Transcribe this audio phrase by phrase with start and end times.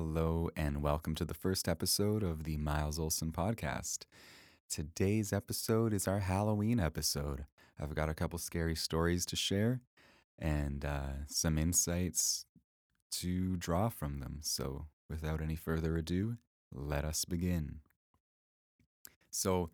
[0.00, 4.04] Hello, and welcome to the first episode of the Miles Olsen podcast.
[4.70, 7.46] Today's episode is our Halloween episode.
[7.80, 9.80] I've got a couple scary stories to share
[10.38, 12.44] and uh, some insights
[13.10, 14.38] to draw from them.
[14.40, 16.36] So, without any further ado,
[16.72, 17.80] let us begin.
[19.32, 19.70] So,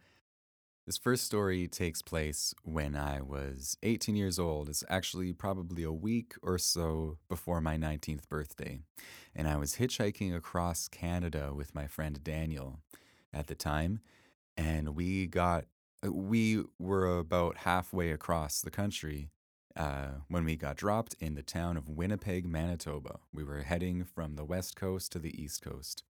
[0.86, 4.68] this first story takes place when I was 18 years old.
[4.68, 8.80] It's actually probably a week or so before my 19th birthday.
[9.34, 12.80] And I was hitchhiking across Canada with my friend Daniel
[13.32, 14.00] at the time.
[14.58, 15.64] And we got,
[16.06, 19.30] uh, we were about halfway across the country
[19.76, 23.20] uh, when we got dropped in the town of Winnipeg, Manitoba.
[23.32, 26.04] We were heading from the west coast to the east coast.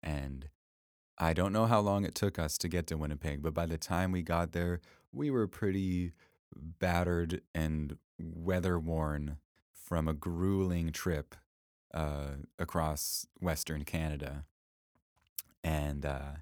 [0.00, 0.48] And
[1.18, 3.78] I don't know how long it took us to get to Winnipeg, but by the
[3.78, 4.80] time we got there,
[5.12, 6.12] we were pretty
[6.54, 9.38] battered and weather worn
[9.72, 11.34] from a grueling trip
[11.94, 14.44] uh, across Western Canada.
[15.64, 16.32] And uh,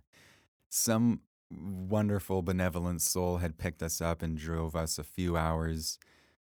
[0.68, 5.98] some wonderful, benevolent soul had picked us up and drove us a few hours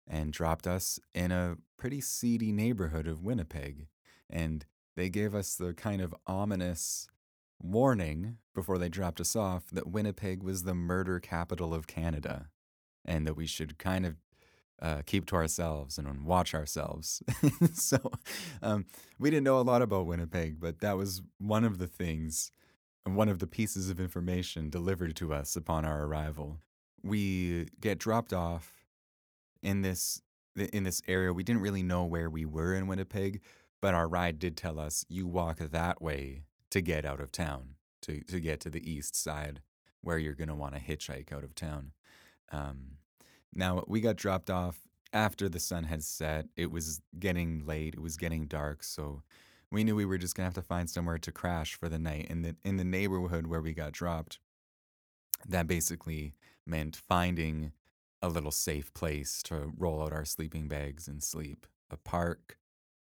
[0.06, 3.86] and dropped us in a pretty seedy neighborhood of Winnipeg.
[4.28, 4.64] And
[4.96, 7.08] they gave us the kind of ominous
[7.62, 12.48] warning before they dropped us off that Winnipeg was the murder capital of Canada
[13.04, 14.16] and that we should kind of
[14.80, 17.22] uh, keep to ourselves and watch ourselves.
[17.72, 17.98] so
[18.62, 18.86] um,
[19.18, 22.50] we didn't know a lot about Winnipeg, but that was one of the things,
[23.04, 26.58] one of the pieces of information delivered to us upon our arrival.
[27.02, 28.84] We get dropped off
[29.62, 30.22] in this
[30.56, 31.32] in this area.
[31.32, 33.40] We didn't really know where we were in Winnipeg,
[33.80, 37.74] but our ride did tell us you walk that way to get out of town,
[38.02, 39.60] to, to get to the east side
[40.02, 41.92] where you're going to want to hitchhike out of town.
[42.50, 42.98] Um,
[43.54, 44.78] now, we got dropped off
[45.12, 46.46] after the sun had set.
[46.56, 48.82] It was getting late, it was getting dark.
[48.82, 49.22] So
[49.70, 51.98] we knew we were just going to have to find somewhere to crash for the
[51.98, 52.26] night.
[52.30, 54.38] In the, in the neighborhood where we got dropped,
[55.48, 56.34] that basically
[56.66, 57.72] meant finding
[58.22, 62.58] a little safe place to roll out our sleeping bags and sleep a park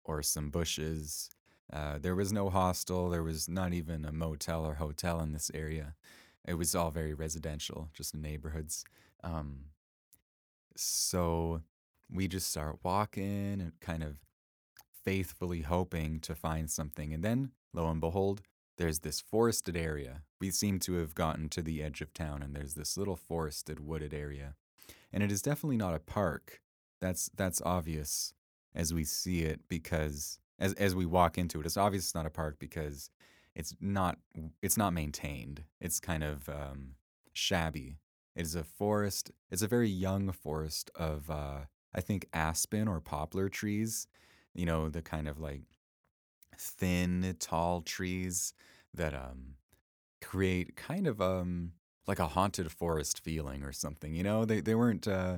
[0.04, 1.30] or some bushes
[1.72, 3.10] uh, there was no hostel.
[3.10, 5.96] There was not even a motel or hotel in this area.
[6.48, 8.86] It was all very residential, just neighborhoods.
[9.24, 9.66] Um,
[10.76, 11.62] so
[12.12, 14.18] we just start walking and kind of
[15.04, 17.14] faithfully hoping to find something.
[17.14, 18.42] And then, lo and behold,
[18.78, 20.22] there's this forested area.
[20.40, 23.80] We seem to have gotten to the edge of town, and there's this little forested,
[23.80, 24.56] wooded area.
[25.14, 26.62] And it is definitely not a park.
[27.02, 28.34] That's that's obvious
[28.74, 31.66] as we see it because as as we walk into it.
[31.66, 33.10] It's obvious it's not a park because
[33.56, 34.18] it's not
[34.62, 35.64] it's not maintained.
[35.80, 36.96] It's kind of um,
[37.34, 37.98] shabby.
[38.36, 39.32] It is a forest.
[39.50, 41.62] It's a very young forest of uh,
[41.94, 44.08] I think aspen or poplar trees.
[44.54, 45.62] You know the kind of like
[46.58, 48.54] thin, tall trees
[48.94, 49.56] that um,
[50.22, 51.74] create kind of um,
[52.08, 54.14] like a haunted forest feeling or something.
[54.14, 55.08] You know they they weren't.
[55.08, 55.38] Uh,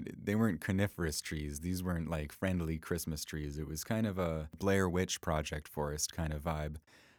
[0.00, 1.60] they weren't coniferous trees.
[1.60, 3.58] These weren't like friendly Christmas trees.
[3.58, 6.76] It was kind of a Blair Witch Project forest kind of vibe.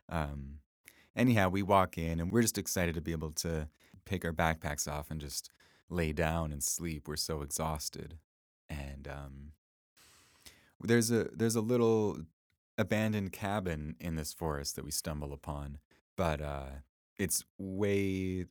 [0.09, 0.59] Um,
[1.16, 3.67] anyhow, we walk in and we're just excited to be able to
[4.06, 5.51] pick our backpacks off and just
[5.89, 7.07] lay down and sleep.
[7.07, 8.17] We're so exhausted.
[8.69, 9.51] And um,
[10.81, 12.17] there's a there's a little
[12.78, 15.78] abandoned cabin in this forest that we stumble upon,
[16.16, 16.69] but uh,
[17.17, 18.45] it's way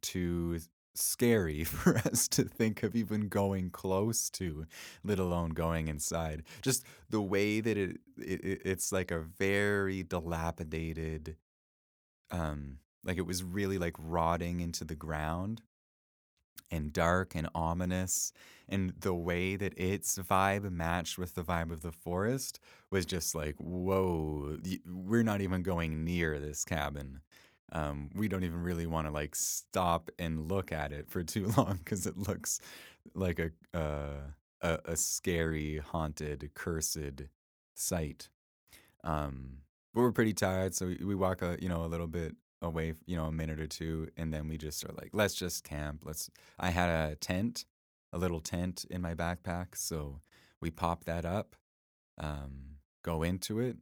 [0.00, 0.60] too
[0.98, 4.66] scary for us to think of even going close to,
[5.04, 6.42] let alone going inside.
[6.62, 11.36] Just the way that it, it it's like a very dilapidated,
[12.30, 15.62] um, like it was really like rotting into the ground
[16.70, 18.32] and dark and ominous.
[18.68, 22.60] And the way that its vibe matched with the vibe of the forest
[22.90, 27.20] was just like, whoa, we're not even going near this cabin
[27.72, 31.46] um, we don't even really want to like stop and look at it for too
[31.56, 32.60] long because it looks
[33.14, 34.20] like a, uh,
[34.62, 37.22] a a scary, haunted, cursed
[37.74, 38.28] sight.
[39.04, 39.58] Um,
[39.94, 42.94] but we're pretty tired, so we, we walk a you know a little bit away,
[43.06, 46.02] you know, a minute or two, and then we just are like, let's just camp.
[46.04, 46.30] Let's.
[46.58, 47.64] I had a tent,
[48.12, 50.20] a little tent in my backpack, so
[50.60, 51.54] we pop that up,
[52.18, 53.76] um, go into it,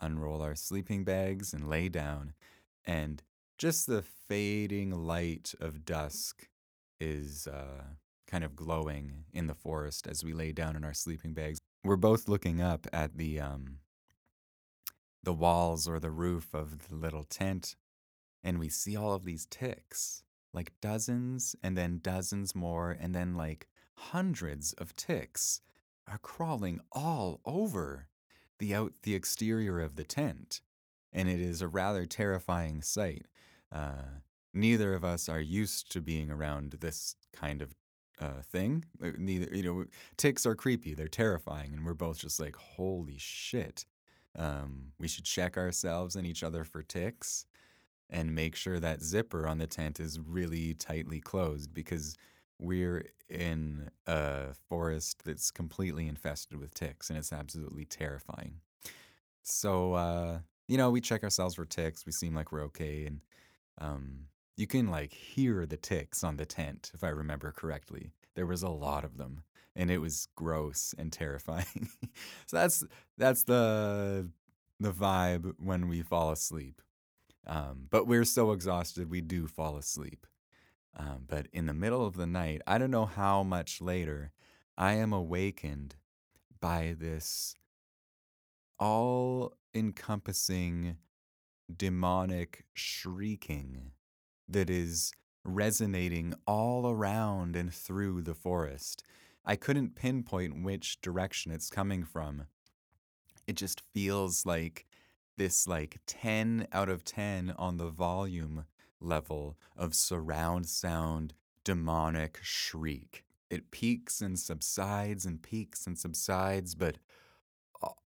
[0.00, 2.34] unroll our sleeping bags, and lay down.
[2.84, 3.22] And
[3.58, 6.48] just the fading light of dusk
[7.00, 7.84] is uh,
[8.26, 11.58] kind of glowing in the forest as we lay down in our sleeping bags.
[11.84, 13.78] We're both looking up at the um,
[15.22, 17.76] the walls or the roof of the little tent,
[18.42, 20.22] and we see all of these ticks,
[20.52, 25.60] like dozens and then dozens more, and then like hundreds of ticks
[26.06, 28.08] are crawling all over
[28.58, 30.60] the out the exterior of the tent.
[31.12, 33.26] And it is a rather terrifying sight.
[33.72, 34.20] Uh,
[34.54, 37.74] neither of us are used to being around this kind of
[38.20, 38.84] uh, thing.
[39.02, 39.84] Uh, neither, you know,
[40.16, 40.94] ticks are creepy.
[40.94, 43.86] They're terrifying, and we're both just like, holy shit.
[44.36, 47.46] Um, we should check ourselves and each other for ticks
[48.10, 52.16] and make sure that zipper on the tent is really tightly closed because
[52.58, 58.60] we're in a forest that's completely infested with ticks and it's absolutely terrifying.
[59.42, 60.38] So, uh,
[60.68, 62.06] you know, we check ourselves for ticks.
[62.06, 63.06] We seem like we're okay.
[63.06, 63.20] And
[63.80, 64.26] um,
[64.56, 68.10] you can like hear the ticks on the tent, if I remember correctly.
[68.34, 69.42] There was a lot of them
[69.78, 71.88] and it was gross and terrifying.
[72.46, 72.84] so that's
[73.16, 74.28] that's the
[74.80, 76.82] the vibe when we fall asleep.
[77.46, 80.26] Um, but we're so exhausted we do fall asleep.
[80.94, 84.32] Um, but in the middle of the night, I don't know how much later,
[84.76, 85.94] I am awakened
[86.60, 87.54] by this
[88.78, 90.96] all encompassing
[91.74, 93.92] demonic shrieking
[94.48, 95.12] that is
[95.44, 99.02] resonating all around and through the forest.
[99.44, 102.44] I couldn't pinpoint which direction it's coming from.
[103.46, 104.86] It just feels like
[105.36, 108.64] this like 10 out of 10 on the volume
[109.00, 111.32] level of surround sound
[111.64, 113.24] demonic shriek.
[113.48, 116.98] It peaks and subsides and peaks and subsides, but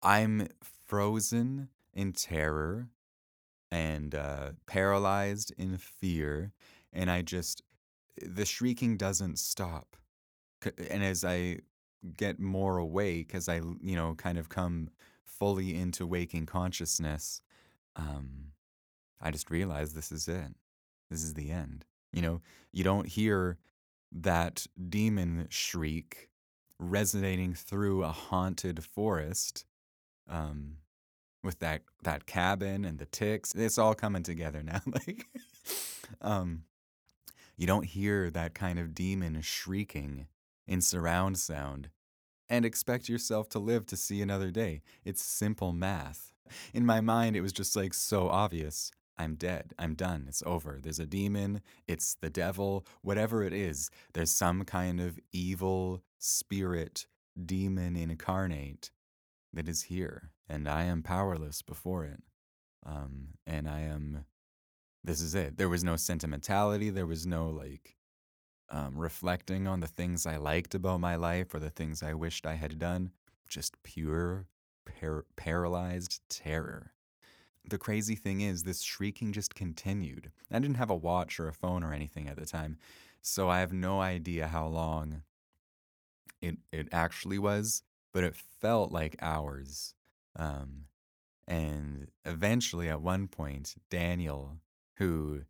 [0.02, 0.48] I'm
[0.86, 2.88] frozen in terror
[3.70, 6.52] and uh, paralyzed in fear.
[6.92, 7.62] And I just,
[8.20, 9.96] the shrieking doesn't stop.
[10.90, 11.60] And as I
[12.16, 14.90] get more awake, as I, you know, kind of come
[15.24, 17.40] fully into waking consciousness,
[17.96, 18.52] um,
[19.20, 20.54] I just realize this is it.
[21.10, 21.84] This is the end.
[22.12, 22.40] You know,
[22.72, 23.58] you don't hear
[24.12, 26.28] that demon shriek
[26.82, 29.64] resonating through a haunted forest
[30.28, 30.78] um,
[31.42, 33.54] with that that cabin and the ticks.
[33.54, 34.80] It's all coming together now.
[34.86, 35.26] like,
[36.20, 36.64] um,
[37.56, 40.26] you don't hear that kind of demon shrieking
[40.66, 41.90] in surround sound
[42.48, 44.82] and expect yourself to live to see another day.
[45.04, 46.32] It's simple math.
[46.74, 48.92] In my mind, it was just like so obvious.
[49.18, 49.72] I'm dead.
[49.78, 50.26] I'm done.
[50.28, 50.78] It's over.
[50.82, 51.60] There's a demon.
[51.86, 52.86] It's the devil.
[53.02, 57.06] Whatever it is, there's some kind of evil spirit,
[57.44, 58.90] demon incarnate
[59.52, 62.22] that is here, and I am powerless before it.
[62.84, 64.24] Um, and I am.
[65.04, 65.58] This is it.
[65.58, 66.90] There was no sentimentality.
[66.90, 67.96] There was no like
[68.70, 72.46] um, reflecting on the things I liked about my life or the things I wished
[72.46, 73.12] I had done.
[73.48, 74.46] Just pure,
[75.00, 76.92] par- paralyzed terror
[77.64, 80.30] the crazy thing is, this shrieking just continued.
[80.50, 82.76] I didn't have a watch or a phone or anything at the time,
[83.20, 85.22] so I have no idea how long
[86.40, 87.82] it, it actually was,
[88.12, 89.94] but it felt like hours.
[90.36, 90.86] Um,
[91.46, 94.58] and eventually, at one point, Daniel,
[94.96, 95.42] who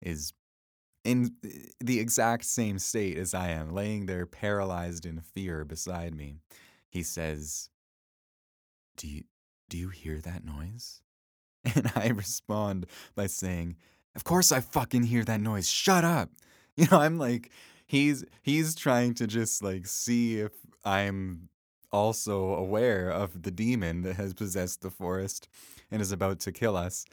[0.00, 0.32] is
[1.04, 1.36] in
[1.80, 6.40] the exact same state as I am, laying there paralyzed in fear beside me,
[6.88, 7.70] he says,
[8.96, 9.24] "Do you
[9.68, 11.02] do you hear that noise?"
[11.74, 13.76] And I respond by saying,
[14.14, 15.68] Of course I fucking hear that noise.
[15.68, 16.30] Shut up.
[16.78, 17.48] You know, I'm like,
[17.86, 20.52] he's he's trying to just like see if
[20.84, 21.48] I'm
[21.90, 25.48] also aware of the demon that has possessed the forest
[25.90, 27.06] and is about to kill us.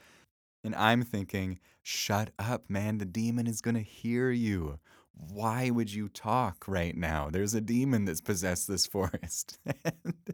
[0.65, 2.97] And I'm thinking, shut up, man.
[2.97, 4.79] The demon is going to hear you.
[5.13, 7.29] Why would you talk right now?
[7.29, 9.59] There's a demon that's possessed this forest.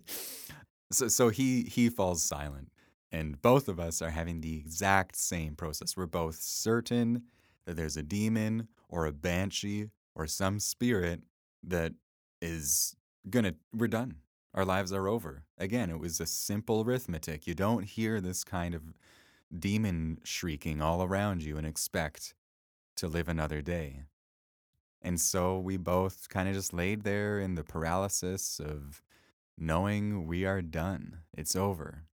[0.91, 2.71] so so he he falls silent.
[3.11, 5.97] And both of us are having the exact same process.
[5.97, 7.23] We're both certain
[7.65, 11.21] that there's a demon or a banshee or some spirit
[11.63, 11.93] that
[12.41, 12.95] is
[13.29, 14.15] gonna, we're done.
[14.53, 15.43] Our lives are over.
[15.57, 17.47] Again, it was a simple arithmetic.
[17.47, 18.81] You don't hear this kind of
[19.57, 22.33] demon shrieking all around you and expect
[22.97, 24.03] to live another day.
[25.01, 29.01] And so we both kind of just laid there in the paralysis of
[29.57, 31.19] knowing we are done.
[31.37, 32.08] It's over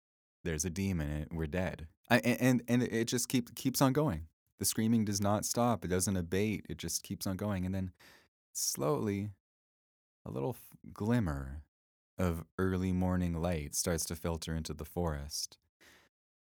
[0.46, 1.86] there's a demon and we're dead.
[2.08, 4.28] I, and and it just keep, keeps on going.
[4.58, 5.84] The screaming does not stop.
[5.84, 6.64] It doesn't abate.
[6.68, 7.66] It just keeps on going.
[7.66, 7.90] And then
[8.52, 9.30] slowly,
[10.24, 10.56] a little
[10.94, 11.62] glimmer
[12.18, 15.58] of early morning light starts to filter into the forest.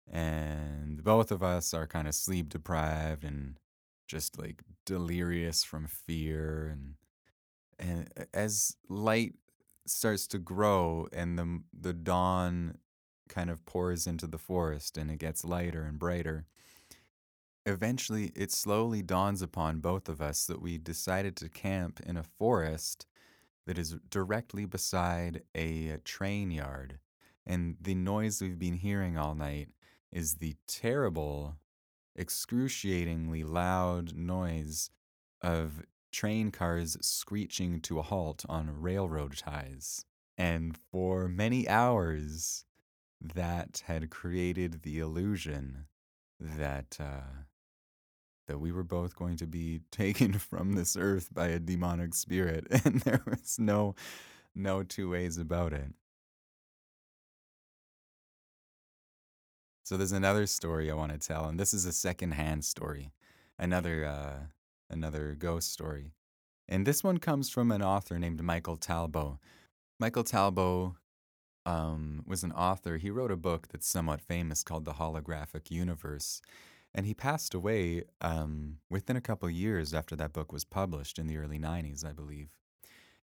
[0.09, 3.59] And both of us are kind of sleep deprived and
[4.07, 6.95] just like delirious from fear and
[7.77, 9.35] and as light
[9.85, 12.77] starts to grow and the the dawn
[13.27, 16.45] kind of pours into the forest and it gets lighter and brighter.
[17.65, 22.23] Eventually, it slowly dawns upon both of us that we decided to camp in a
[22.23, 23.05] forest
[23.65, 26.99] that is directly beside a train yard.
[27.45, 29.69] And the noise we've been hearing all night
[30.11, 31.57] is the terrible,
[32.15, 34.89] excruciatingly loud noise
[35.41, 40.05] of train cars screeching to a halt on railroad ties.
[40.37, 42.65] And for many hours,
[43.21, 45.85] that had created the illusion
[46.39, 47.43] that uh,
[48.47, 52.67] that we were both going to be taken from this earth by a demonic spirit,
[52.85, 53.95] and there was no
[54.55, 55.93] no two ways about it.
[59.83, 63.13] So there's another story I want to tell, and this is a secondhand story,
[63.57, 64.39] another uh,
[64.89, 66.11] another ghost story,
[66.67, 69.37] and this one comes from an author named Michael Talbot.
[69.99, 70.91] Michael Talbot
[71.67, 72.95] um, was an author.
[72.95, 76.41] He wrote a book that's somewhat famous called The Holographic Universe,
[76.95, 81.27] and he passed away um, within a couple years after that book was published in
[81.27, 82.57] the early '90s, I believe.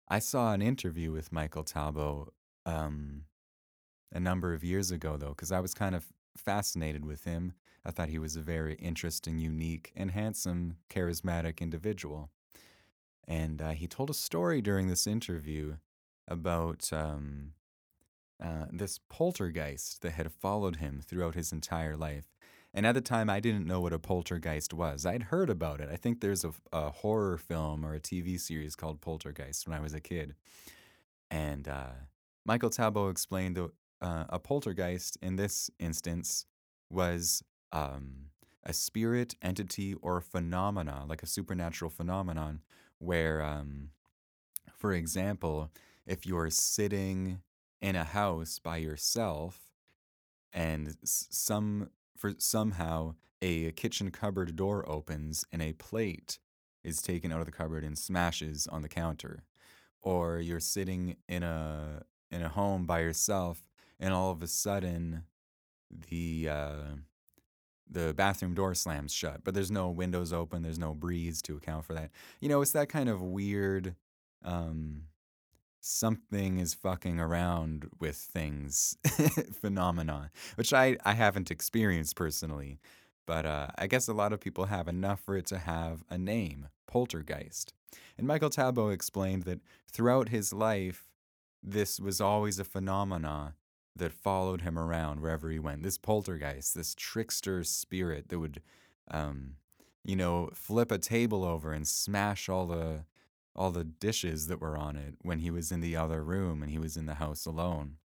[0.09, 2.29] I saw an interview with Michael Talbot
[2.65, 3.25] um,
[4.11, 7.53] a number of years ago, though, because I was kind of fascinated with him.
[7.85, 12.29] I thought he was a very interesting, unique, and handsome, charismatic individual.
[13.27, 15.77] And uh, he told a story during this interview
[16.27, 17.53] about um,
[18.41, 22.25] uh, this poltergeist that had followed him throughout his entire life.
[22.73, 25.05] And at the time, I didn't know what a poltergeist was.
[25.05, 25.89] I'd heard about it.
[25.91, 29.81] I think there's a, a horror film or a TV series called Poltergeist when I
[29.81, 30.35] was a kid.
[31.29, 31.91] And uh,
[32.45, 33.71] Michael Talbot explained that
[34.01, 36.45] uh, a poltergeist in this instance
[36.89, 38.31] was um,
[38.63, 42.61] a spirit, entity, or phenomena, like a supernatural phenomenon,
[42.99, 43.89] where, um,
[44.77, 45.69] for example,
[46.05, 47.41] if you're sitting
[47.81, 49.71] in a house by yourself
[50.53, 56.37] and some for somehow a kitchen cupboard door opens and a plate
[56.83, 59.43] is taken out of the cupboard and smashes on the counter.
[60.01, 63.63] Or you're sitting in a in a home by yourself
[63.99, 65.23] and all of a sudden
[66.09, 66.83] the uh,
[67.89, 71.85] the bathroom door slams shut but there's no windows open there's no breeze to account
[71.85, 72.11] for that.
[72.39, 73.95] You know it's that kind of weird
[74.43, 75.03] um,
[75.81, 78.97] something is fucking around with things
[79.61, 82.79] phenomenon, which I, I haven't experienced personally.
[83.25, 86.17] But uh, I guess a lot of people have enough for it to have a
[86.17, 87.73] name, poltergeist.
[88.17, 89.61] And Michael Talbot explained that
[89.91, 91.09] throughout his life,
[91.63, 93.55] this was always a phenomena
[93.95, 95.83] that followed him around wherever he went.
[95.83, 98.61] This poltergeist, this trickster spirit that would,
[99.09, 99.55] um,
[100.03, 103.05] you know, flip a table over and smash all the
[103.55, 106.71] all the dishes that were on it when he was in the other room and
[106.71, 107.97] he was in the house alone.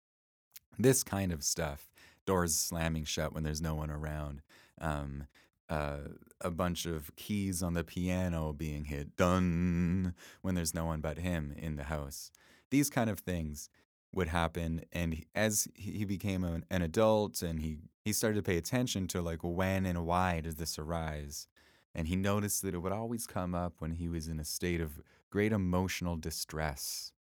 [0.79, 1.91] This kind of stuff.
[2.27, 4.43] Doors slamming shut when there's no one around.
[4.81, 5.27] Um,
[5.69, 5.99] uh,
[6.41, 11.19] a bunch of keys on the piano being hit done when there's no one but
[11.19, 12.31] him in the house.
[12.71, 13.69] These kind of things
[14.13, 18.57] would happen and as he became an, an adult and he he started to pay
[18.57, 21.49] attention to like when and why does this arise
[21.95, 24.81] and he noticed that it would always come up when he was in a state
[24.81, 27.13] of great emotional distress,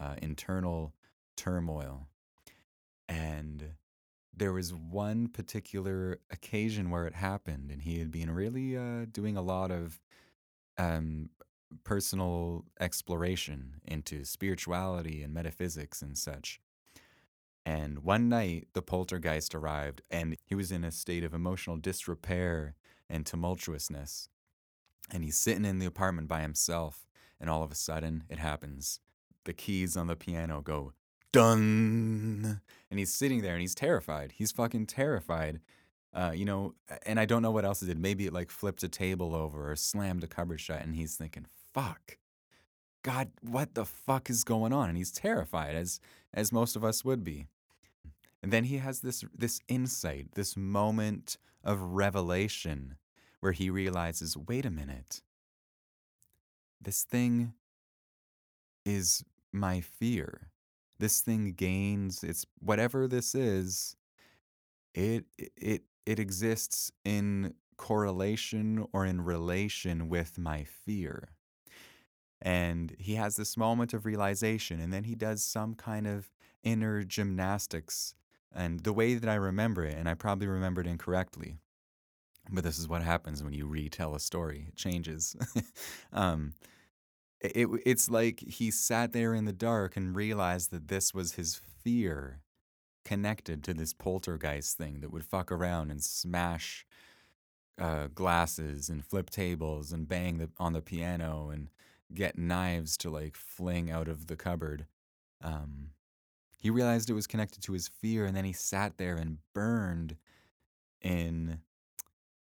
[0.00, 0.94] uh, internal
[1.36, 2.08] turmoil.
[3.08, 3.72] And
[4.36, 9.36] there was one particular occasion where it happened, and he had been really uh, doing
[9.36, 10.00] a lot of
[10.76, 11.30] um,
[11.84, 16.60] personal exploration into spirituality and metaphysics and such.
[17.66, 22.76] And one night, the poltergeist arrived, and he was in a state of emotional disrepair
[23.10, 24.28] and tumultuousness.
[25.10, 27.07] And he's sitting in the apartment by himself,
[27.40, 29.00] and all of a sudden it happens.
[29.44, 30.92] The keys on the piano go
[31.32, 34.32] dun, and he's sitting there and he's terrified.
[34.32, 35.60] He's fucking terrified.
[36.12, 37.98] Uh, you know, and I don't know what else it did.
[37.98, 41.46] Maybe it like flipped a table over or slammed a cupboard shut, and he's thinking,
[41.72, 42.18] "Fuck,
[43.02, 46.00] God, what the fuck is going on?" And he's terrified, as
[46.32, 47.46] as most of us would be.
[48.42, 52.96] And then he has this this insight, this moment of revelation,
[53.40, 55.22] where he realizes, "Wait a minute,
[56.80, 57.54] this thing
[58.84, 60.50] is my fear.
[60.98, 63.96] This thing gains its whatever this is,
[64.94, 65.24] it
[65.56, 71.30] it it exists in correlation or in relation with my fear.
[72.40, 76.30] And he has this moment of realization, and then he does some kind of
[76.62, 78.14] inner gymnastics.
[78.54, 81.58] And the way that I remember it, and I probably remembered incorrectly,
[82.50, 84.66] but this is what happens when you retell a story.
[84.68, 85.36] It changes.
[86.12, 86.54] um,
[87.40, 91.60] it, it's like he sat there in the dark and realized that this was his
[91.82, 92.40] fear
[93.04, 96.86] connected to this poltergeist thing that would fuck around and smash
[97.80, 101.68] uh, glasses and flip tables and bang the, on the piano and
[102.12, 104.86] get knives to like fling out of the cupboard.
[105.42, 105.90] Um,
[106.58, 110.16] he realized it was connected to his fear, and then he sat there and burned
[111.00, 111.60] in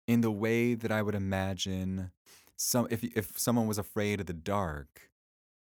[0.07, 2.11] in the way that I would imagine
[2.55, 5.09] some if if someone was afraid of the dark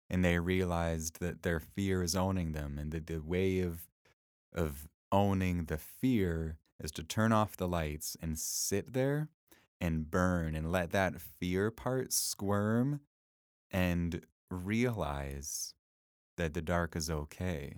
[0.08, 3.88] and they realized that their fear is owning them and that the way of
[4.54, 9.28] of owning the fear is to turn off the lights and sit there
[9.80, 13.00] and burn and let that fear part squirm
[13.70, 15.74] and realize
[16.36, 17.74] that the dark is okay.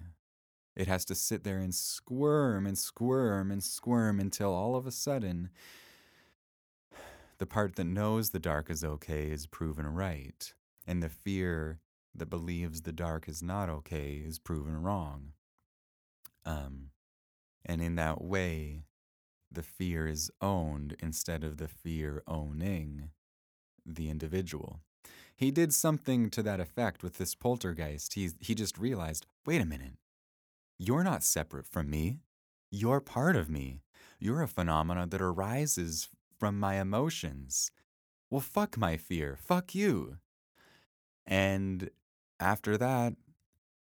[0.77, 4.93] It has to sit there and squirm and squirm and squirm until all of a
[4.93, 5.51] sudden
[7.39, 10.53] the part that knows the dark is okay is proven right.
[10.87, 11.81] And the fear
[12.15, 15.33] that believes the dark is not okay is proven wrong.
[16.45, 16.91] Um,
[17.65, 18.85] and in that way,
[19.51, 23.11] the fear is owned instead of the fear owning
[23.87, 24.81] the individual.
[25.35, 28.15] He did something to that effect with this poltergeist.
[28.15, 29.95] He, he just realized wait a minute,
[30.79, 32.19] you're not separate from me.
[32.71, 33.81] You're part of me.
[34.19, 37.71] You're a phenomena that arises from my emotions.
[38.31, 39.37] Well, fuck my fear.
[39.37, 40.19] Fuck you.
[41.27, 41.91] And
[42.39, 43.15] after that,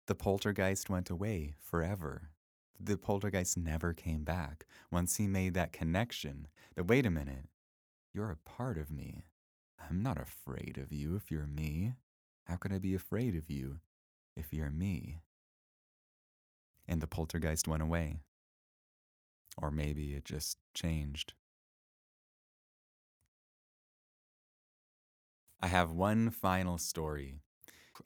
[0.06, 2.30] the poltergeist went away forever.
[2.78, 7.46] The poltergeist never came back once he made that connection that, wait a minute,
[8.12, 9.24] you're a part of me.
[9.88, 11.94] I'm not afraid of you if you're me.
[12.44, 13.78] How could I be afraid of you
[14.36, 15.20] if you're me?
[16.88, 18.18] And the poltergeist went away.
[19.56, 21.34] Or maybe it just changed.
[25.62, 27.36] I have one final story.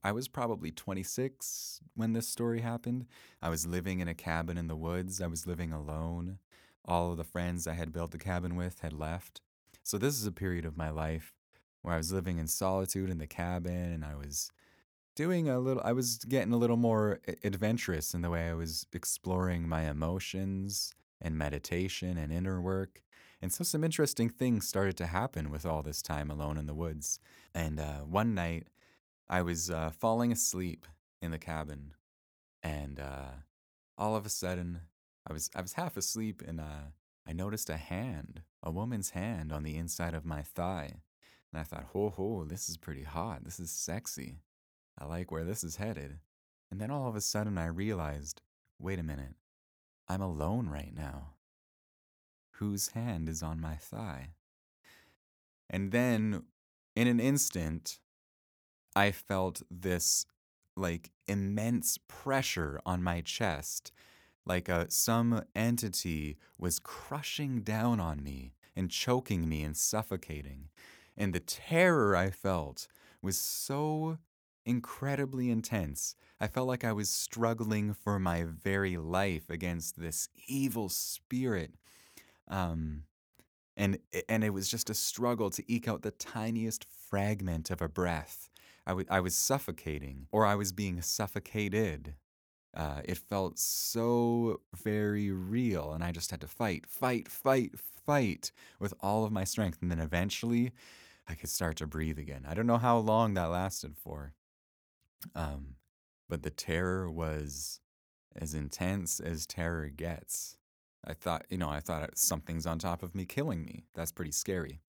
[0.04, 3.06] I was probably 26 when this story happened.
[3.40, 5.22] I was living in a cabin in the woods.
[5.22, 6.38] I was living alone.
[6.84, 9.40] All of the friends I had built the cabin with had left.
[9.82, 11.32] So, this is a period of my life
[11.80, 14.50] where I was living in solitude in the cabin and I was
[15.14, 18.86] doing a little, I was getting a little more adventurous in the way I was
[18.92, 23.02] exploring my emotions and meditation and inner work.
[23.40, 26.74] And so some interesting things started to happen with all this time alone in the
[26.74, 27.18] woods.
[27.54, 28.68] And uh, one night,
[29.28, 30.86] I was uh, falling asleep
[31.20, 31.94] in the cabin,
[32.62, 33.30] and uh,
[33.98, 34.80] all of a sudden,
[35.28, 36.92] I was I was half asleep, and uh,
[37.26, 41.00] I noticed a hand, a woman's hand, on the inside of my thigh,
[41.52, 43.44] and I thought, "Ho ho, this is pretty hot.
[43.44, 44.38] This is sexy.
[44.98, 46.20] I like where this is headed."
[46.70, 48.42] And then all of a sudden, I realized,
[48.78, 49.34] "Wait a minute,
[50.08, 51.35] I'm alone right now."
[52.58, 54.30] Whose hand is on my thigh.
[55.68, 56.44] And then
[56.94, 57.98] in an instant,
[58.94, 60.26] I felt this
[60.76, 63.92] like immense pressure on my chest,
[64.44, 70.68] like a, uh, some entity was crushing down on me and choking me and suffocating.
[71.16, 72.88] And the terror I felt
[73.22, 74.18] was so
[74.64, 76.14] incredibly intense.
[76.40, 81.74] I felt like I was struggling for my very life against this evil spirit
[82.48, 83.02] um,
[83.76, 87.88] and and it was just a struggle to eke out the tiniest fragment of a
[87.88, 88.48] breath.
[88.86, 92.14] I, w- I was suffocating, or I was being suffocated.
[92.74, 98.52] Uh, it felt so very real, and I just had to fight, fight, fight, fight
[98.78, 99.78] with all of my strength.
[99.80, 100.72] And then eventually,
[101.26, 102.44] I could start to breathe again.
[102.46, 104.34] I don't know how long that lasted for,
[105.34, 105.76] um,
[106.28, 107.80] but the terror was
[108.36, 110.56] as intense as terror gets.
[111.06, 113.84] I thought, you know, I thought something's on top of me killing me.
[113.94, 114.80] That's pretty scary.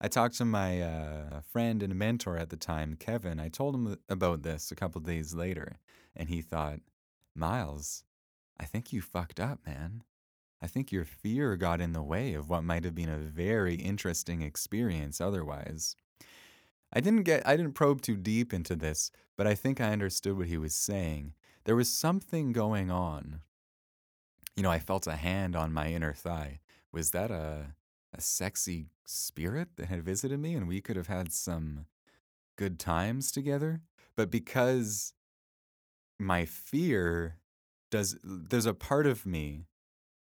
[0.00, 3.38] I talked to my uh, friend and mentor at the time, Kevin.
[3.38, 5.76] I told him about this a couple days later,
[6.16, 6.80] and he thought,
[7.34, 8.04] Miles,
[8.58, 10.02] I think you fucked up, man.
[10.62, 13.74] I think your fear got in the way of what might have been a very
[13.74, 15.96] interesting experience otherwise.
[16.92, 20.36] I didn't get I didn't probe too deep into this, but I think I understood
[20.36, 21.34] what he was saying.
[21.64, 23.40] There was something going on
[24.56, 26.60] you know, I felt a hand on my inner thigh.
[26.92, 27.74] Was that a
[28.12, 31.86] a sexy spirit that had visited me and we could have had some
[32.56, 33.82] good times together?
[34.16, 35.14] But because
[36.18, 37.36] my fear
[37.90, 39.66] does there's a part of me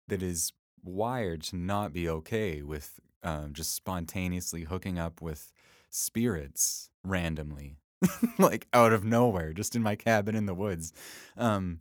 [0.08, 5.52] that is wired to not be okay with um, just spontaneously hooking up with
[5.89, 7.78] spirits randomly
[8.39, 10.94] like out of nowhere just in my cabin in the woods
[11.38, 11.80] um,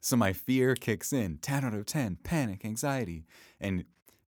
[0.00, 3.24] so my fear kicks in 10 out of 10, panic, anxiety.
[3.60, 3.84] And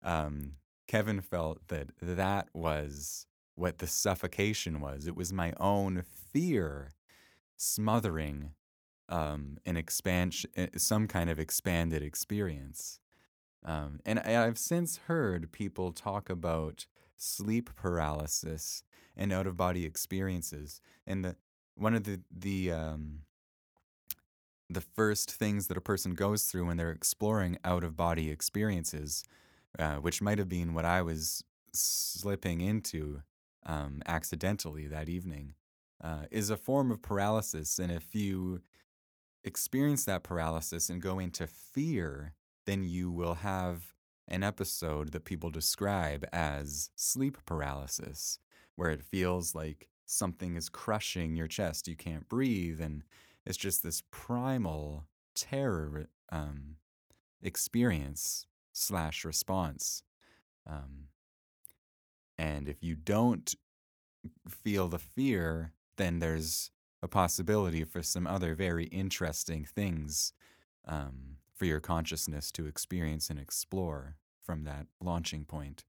[0.03, 0.53] um,
[0.87, 5.07] Kevin felt that that was what the suffocation was.
[5.07, 6.93] It was my own fear
[7.57, 8.53] smothering
[9.09, 13.01] um, an expansion, eh, some kind of expanded experience.
[13.65, 18.83] Um, and I've since heard people talk about sleep paralysis
[19.17, 20.81] and out of body experiences.
[21.07, 21.37] And the
[21.75, 23.21] one of the the um,
[24.71, 29.25] the first things that a person goes through when they're exploring out of body experiences
[29.79, 33.23] uh, which might have been what I was slipping into
[33.67, 35.55] um, accidentally that evening,
[36.03, 37.79] uh, is a form of paralysis.
[37.79, 38.61] And if you
[39.45, 42.35] experience that paralysis and go into fear,
[42.67, 43.95] then you will have
[44.27, 48.39] an episode that people describe as sleep paralysis,
[48.77, 51.89] where it feels like something is crushing your chest.
[51.89, 52.81] You can't breathe.
[52.81, 53.03] And
[53.49, 56.77] it's just this primal terror um,
[57.43, 60.03] experience slash response.
[60.67, 61.09] Um,
[62.37, 63.55] and if you don't
[64.47, 66.71] feel the fear, then there's
[67.03, 70.35] a possibility for some other very interesting things
[70.87, 75.85] um, for your consciousness to experience and explore from that launching point.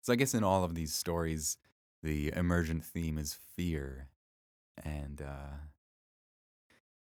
[0.00, 1.58] So, I guess in all of these stories,
[2.02, 4.08] the emergent theme is fear.
[4.82, 5.58] And, uh,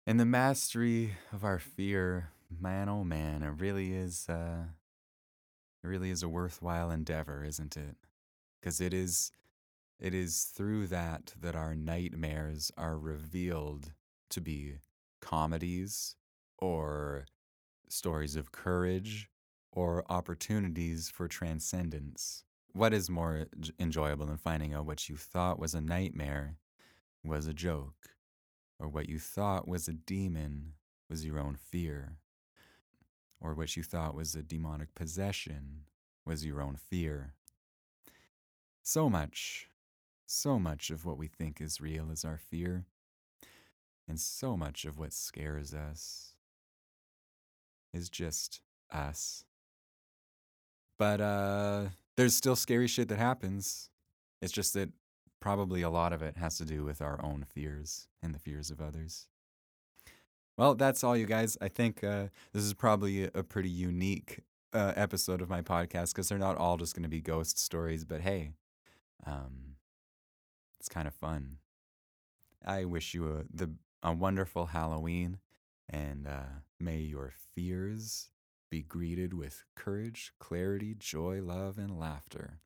[0.06, 4.64] and the mastery of our fear, man, oh man, it really is, uh,
[5.82, 7.96] it really is a worthwhile endeavor, isn't it?
[8.60, 9.32] Because it is
[10.00, 13.92] it is through that that our nightmares are revealed
[14.30, 14.78] to be
[15.20, 16.16] comedies
[16.58, 17.26] or
[17.88, 19.30] stories of courage
[19.72, 22.44] or opportunities for transcendence.
[22.72, 23.46] What is more
[23.78, 26.56] enjoyable than finding out what you thought was a nightmare
[27.24, 28.13] was a joke,
[28.84, 30.74] or what you thought was a demon
[31.08, 32.18] was your own fear,
[33.40, 35.84] or what you thought was a demonic possession
[36.26, 37.32] was your own fear?
[38.82, 39.68] So much
[40.26, 42.84] so much of what we think is real is our fear,
[44.08, 46.34] and so much of what scares us
[47.92, 49.44] is just us.
[50.98, 53.90] But uh, there's still scary shit that happens.
[54.40, 54.90] It's just that
[55.44, 58.70] probably a lot of it has to do with our own fears and the fears
[58.70, 59.26] of others.
[60.56, 61.58] Well, that's all, you guys.
[61.60, 64.40] I think uh, this is probably a pretty unique
[64.72, 68.06] uh, episode of my podcast because they're not all just going to be ghost stories.
[68.06, 68.52] But hey,
[69.26, 69.76] um,
[70.80, 71.58] it's kind of fun.
[72.64, 73.70] I wish you a, the,
[74.02, 75.40] a wonderful Halloween,
[75.90, 78.30] and uh, may your fears
[78.70, 82.60] be greeted with courage, clarity, joy, love, and laughter.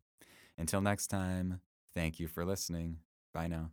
[0.56, 1.60] Until next time,
[1.98, 2.98] thank you for listening.
[3.34, 3.72] Bye now.